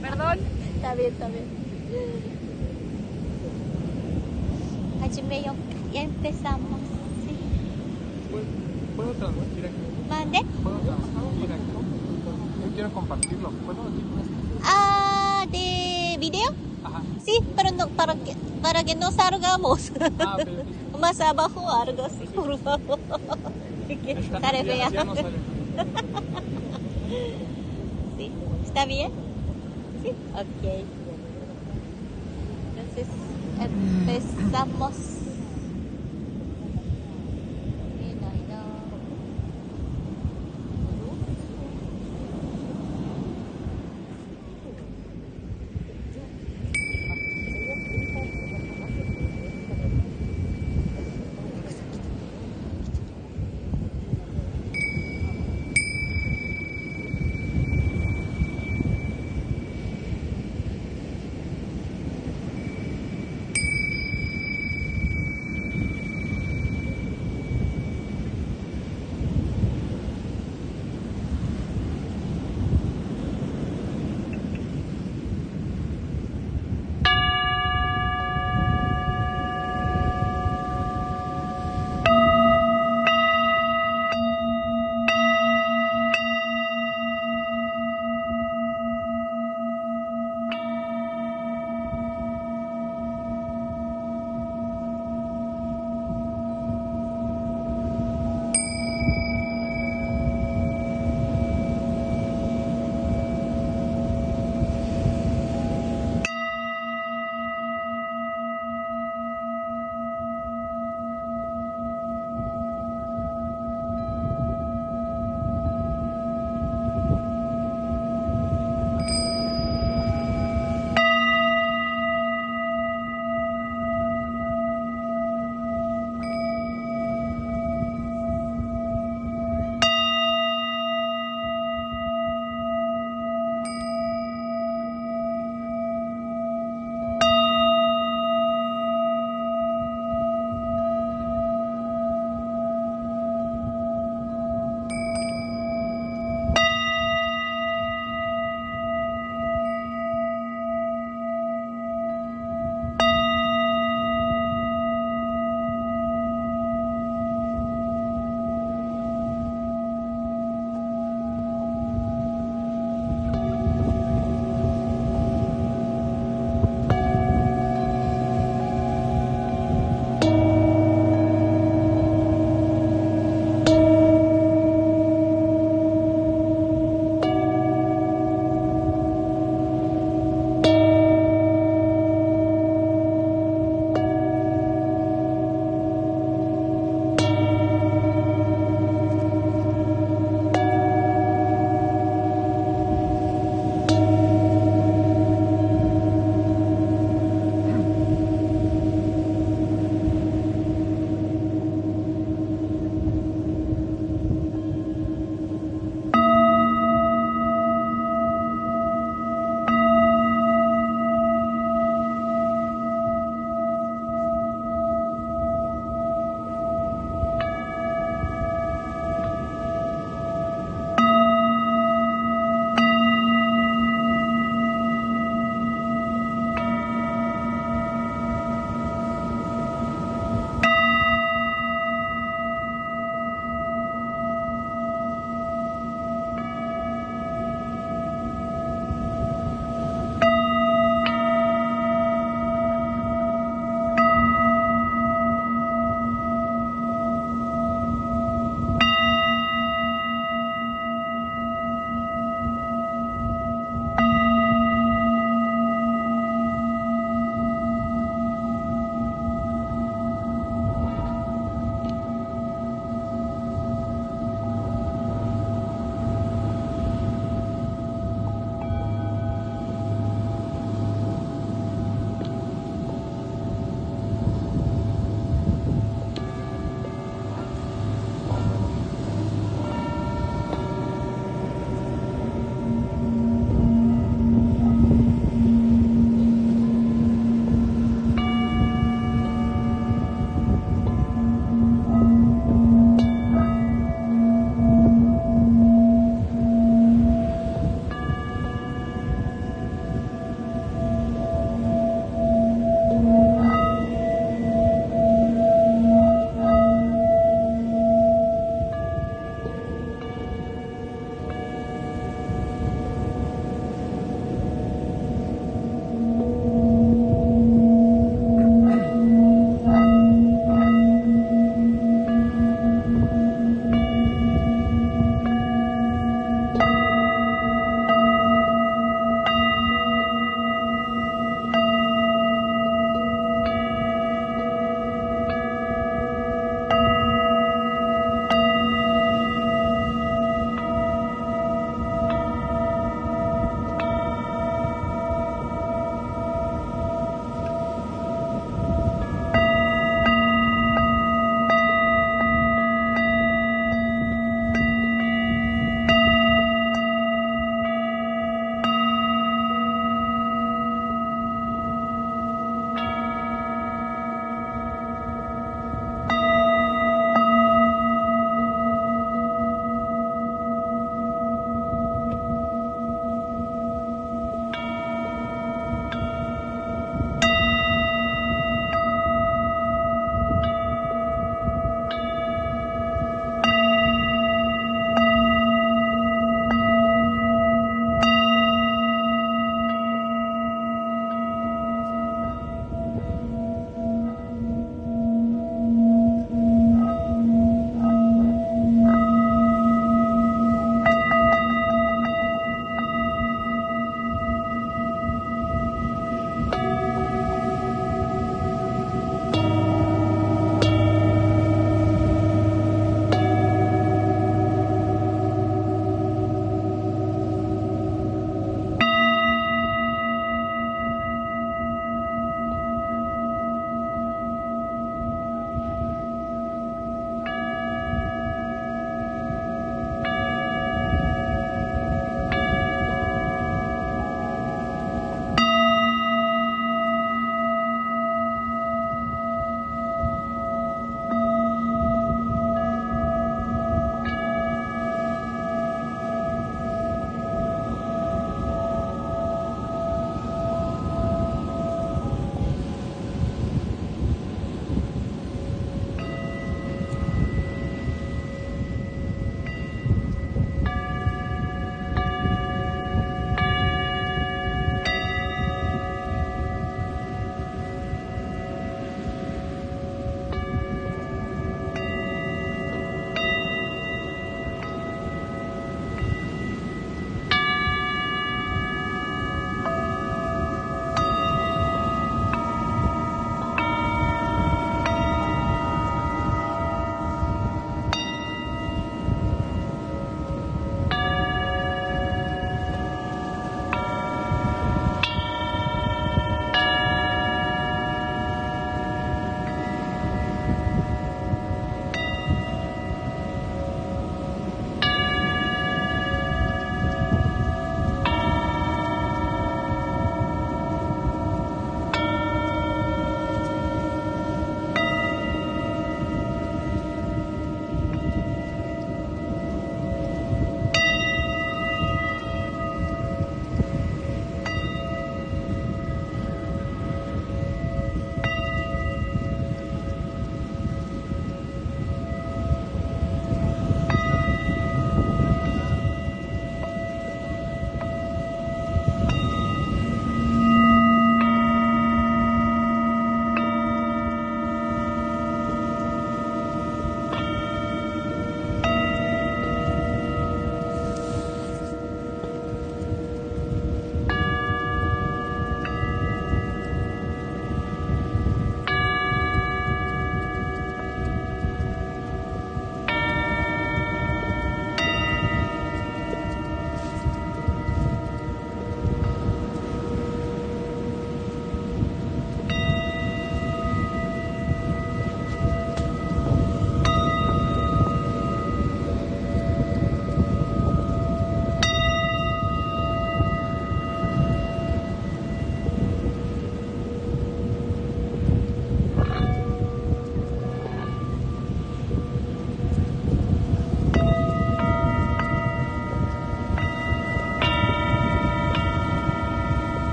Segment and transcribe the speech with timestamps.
[0.00, 0.38] Perdón.
[0.76, 1.44] Está bien, está bien.
[5.02, 5.42] Hajime
[5.92, 6.80] Ya empezamos.
[7.26, 7.36] Sí.
[8.30, 8.44] ¿Puedo,
[8.96, 9.74] puedo transmitir aquí?
[10.08, 10.40] ¿Mande?
[10.62, 11.70] ¿Puedo transmitir aquí?
[12.64, 13.50] Yo quiero compartirlo.
[13.50, 14.02] ¿Puedo aquí?
[14.64, 16.50] Ah, ¿de video?
[16.84, 17.02] Ajá.
[17.24, 19.92] Sí, pero no, para que, para que no salgamos.
[20.18, 20.48] Ah, ok.
[21.00, 22.98] Más abajo algo así, por favor.
[23.88, 24.90] Está- sale ya- fea.
[24.90, 25.28] ya no sale.
[28.16, 28.30] Sí.
[28.64, 29.10] ¿Está bien?
[30.34, 30.84] Ok.
[32.76, 33.08] Entonces,
[33.60, 35.13] empezamos.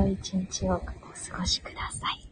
[0.00, 2.29] 良い一日をお過ごしください。